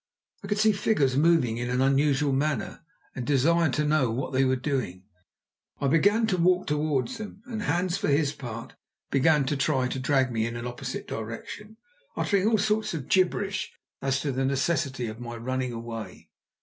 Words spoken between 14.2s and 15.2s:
to the necessity of